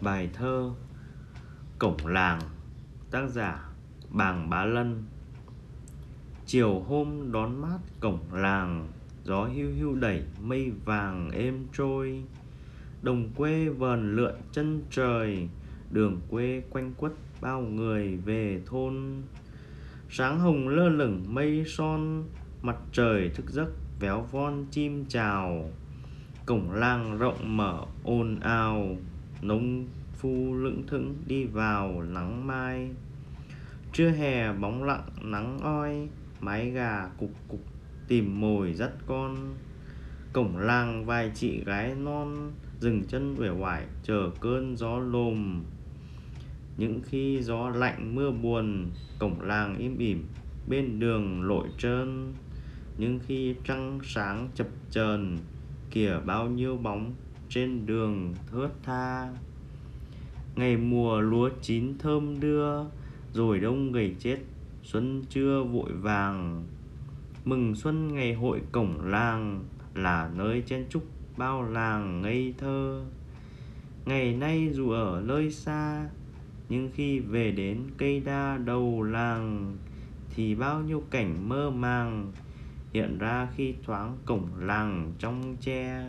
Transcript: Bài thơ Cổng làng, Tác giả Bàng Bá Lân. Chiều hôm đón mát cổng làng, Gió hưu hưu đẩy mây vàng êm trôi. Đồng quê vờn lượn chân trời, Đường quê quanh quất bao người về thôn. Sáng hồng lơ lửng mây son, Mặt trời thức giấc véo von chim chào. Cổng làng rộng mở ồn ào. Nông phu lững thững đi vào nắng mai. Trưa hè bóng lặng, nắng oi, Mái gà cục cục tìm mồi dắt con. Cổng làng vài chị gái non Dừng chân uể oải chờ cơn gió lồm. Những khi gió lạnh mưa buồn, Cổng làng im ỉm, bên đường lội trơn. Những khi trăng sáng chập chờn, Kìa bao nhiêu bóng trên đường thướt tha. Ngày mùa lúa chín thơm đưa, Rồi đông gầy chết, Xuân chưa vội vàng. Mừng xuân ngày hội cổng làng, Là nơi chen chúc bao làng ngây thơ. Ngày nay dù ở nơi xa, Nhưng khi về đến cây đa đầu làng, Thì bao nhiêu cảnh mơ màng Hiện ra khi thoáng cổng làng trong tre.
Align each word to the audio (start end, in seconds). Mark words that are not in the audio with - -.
Bài 0.00 0.30
thơ 0.32 0.70
Cổng 1.78 2.06
làng, 2.06 2.40
Tác 3.10 3.28
giả 3.28 3.68
Bàng 4.10 4.50
Bá 4.50 4.64
Lân. 4.64 5.04
Chiều 6.46 6.80
hôm 6.80 7.32
đón 7.32 7.62
mát 7.62 7.78
cổng 8.00 8.18
làng, 8.32 8.88
Gió 9.24 9.44
hưu 9.44 9.70
hưu 9.78 9.94
đẩy 9.94 10.22
mây 10.42 10.72
vàng 10.84 11.30
êm 11.30 11.66
trôi. 11.72 12.24
Đồng 13.02 13.28
quê 13.36 13.68
vờn 13.68 14.16
lượn 14.16 14.34
chân 14.52 14.82
trời, 14.90 15.48
Đường 15.90 16.20
quê 16.30 16.62
quanh 16.70 16.94
quất 16.94 17.12
bao 17.40 17.60
người 17.60 18.16
về 18.16 18.62
thôn. 18.66 19.22
Sáng 20.10 20.40
hồng 20.40 20.68
lơ 20.68 20.88
lửng 20.88 21.24
mây 21.28 21.64
son, 21.66 22.24
Mặt 22.62 22.76
trời 22.92 23.28
thức 23.28 23.50
giấc 23.50 23.68
véo 24.00 24.26
von 24.32 24.66
chim 24.70 25.04
chào. 25.08 25.70
Cổng 26.46 26.72
làng 26.72 27.18
rộng 27.18 27.56
mở 27.56 27.84
ồn 28.04 28.40
ào. 28.40 28.96
Nông 29.42 29.86
phu 30.14 30.54
lững 30.54 30.86
thững 30.86 31.14
đi 31.26 31.44
vào 31.44 32.02
nắng 32.02 32.46
mai. 32.46 32.90
Trưa 33.92 34.10
hè 34.10 34.52
bóng 34.52 34.84
lặng, 34.84 35.08
nắng 35.22 35.58
oi, 35.58 36.08
Mái 36.40 36.70
gà 36.70 37.08
cục 37.18 37.30
cục 37.48 37.60
tìm 38.08 38.40
mồi 38.40 38.72
dắt 38.72 38.90
con. 39.06 39.54
Cổng 40.32 40.56
làng 40.56 41.06
vài 41.06 41.32
chị 41.34 41.64
gái 41.64 41.94
non 41.94 42.52
Dừng 42.80 43.04
chân 43.04 43.34
uể 43.38 43.48
oải 43.48 43.84
chờ 44.02 44.30
cơn 44.40 44.76
gió 44.76 44.98
lồm. 44.98 45.64
Những 46.76 47.00
khi 47.04 47.42
gió 47.42 47.68
lạnh 47.68 48.14
mưa 48.14 48.30
buồn, 48.30 48.90
Cổng 49.18 49.40
làng 49.40 49.76
im 49.78 49.98
ỉm, 49.98 50.26
bên 50.68 50.98
đường 50.98 51.42
lội 51.42 51.68
trơn. 51.78 52.34
Những 52.98 53.18
khi 53.26 53.54
trăng 53.64 54.00
sáng 54.04 54.48
chập 54.54 54.66
chờn, 54.90 55.38
Kìa 55.90 56.20
bao 56.26 56.48
nhiêu 56.48 56.76
bóng 56.76 57.14
trên 57.48 57.86
đường 57.86 58.34
thướt 58.46 58.70
tha. 58.82 59.28
Ngày 60.56 60.76
mùa 60.76 61.20
lúa 61.20 61.50
chín 61.62 61.98
thơm 61.98 62.40
đưa, 62.40 62.84
Rồi 63.32 63.60
đông 63.60 63.92
gầy 63.92 64.14
chết, 64.18 64.38
Xuân 64.82 65.22
chưa 65.30 65.62
vội 65.62 65.92
vàng. 65.92 66.64
Mừng 67.44 67.74
xuân 67.74 68.14
ngày 68.14 68.34
hội 68.34 68.60
cổng 68.72 69.06
làng, 69.06 69.64
Là 69.94 70.30
nơi 70.34 70.62
chen 70.66 70.86
chúc 70.90 71.02
bao 71.36 71.62
làng 71.62 72.22
ngây 72.22 72.54
thơ. 72.58 73.04
Ngày 74.06 74.34
nay 74.34 74.70
dù 74.72 74.90
ở 74.90 75.22
nơi 75.26 75.50
xa, 75.50 76.08
Nhưng 76.68 76.90
khi 76.94 77.18
về 77.18 77.50
đến 77.50 77.82
cây 77.98 78.20
đa 78.20 78.58
đầu 78.64 79.02
làng, 79.02 79.76
Thì 80.30 80.54
bao 80.54 80.80
nhiêu 80.80 81.02
cảnh 81.10 81.48
mơ 81.48 81.70
màng 81.70 82.32
Hiện 82.92 83.18
ra 83.18 83.48
khi 83.56 83.74
thoáng 83.82 84.16
cổng 84.26 84.48
làng 84.58 85.12
trong 85.18 85.56
tre. 85.60 86.04